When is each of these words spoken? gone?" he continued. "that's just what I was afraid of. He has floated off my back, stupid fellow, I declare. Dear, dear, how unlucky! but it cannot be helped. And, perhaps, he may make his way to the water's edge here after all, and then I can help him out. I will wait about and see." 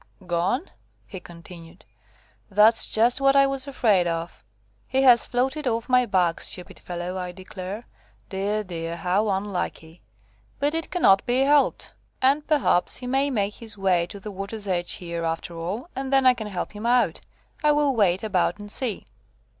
gone?" 0.25 0.63
he 1.05 1.19
continued. 1.19 1.85
"that's 2.49 2.87
just 2.87 3.21
what 3.21 3.35
I 3.35 3.45
was 3.45 3.67
afraid 3.67 4.07
of. 4.07 4.43
He 4.87 5.03
has 5.03 5.27
floated 5.27 5.67
off 5.67 5.87
my 5.87 6.07
back, 6.07 6.41
stupid 6.41 6.79
fellow, 6.79 7.19
I 7.19 7.31
declare. 7.31 7.85
Dear, 8.29 8.63
dear, 8.63 8.95
how 8.95 9.29
unlucky! 9.29 10.01
but 10.57 10.73
it 10.73 10.89
cannot 10.89 11.23
be 11.27 11.41
helped. 11.41 11.93
And, 12.19 12.47
perhaps, 12.47 12.97
he 12.97 13.05
may 13.05 13.29
make 13.29 13.53
his 13.53 13.77
way 13.77 14.07
to 14.07 14.19
the 14.19 14.31
water's 14.31 14.67
edge 14.67 14.93
here 14.93 15.23
after 15.23 15.55
all, 15.55 15.87
and 15.95 16.11
then 16.11 16.25
I 16.25 16.33
can 16.33 16.47
help 16.47 16.71
him 16.71 16.87
out. 16.87 17.21
I 17.63 17.71
will 17.71 17.95
wait 17.95 18.23
about 18.23 18.57
and 18.57 18.71
see." 18.71 19.05